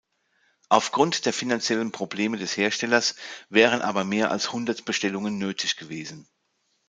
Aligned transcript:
Aufgrund 0.67 1.27
der 1.27 1.31
finanziellen 1.33 1.91
Probleme 1.91 2.35
des 2.35 2.57
Herstellers 2.57 3.13
wären 3.49 3.83
aber 3.83 4.03
mehr 4.03 4.31
als 4.31 4.51
hundert 4.51 4.83
Bestellungen 4.83 5.37
nötig 5.37 5.77
gewesen. 5.77 6.27